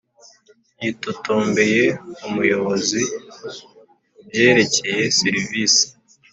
[0.81, 1.85] yitotombeye
[2.27, 3.01] umuyobozi
[4.19, 5.85] kubyerekeye serivisi.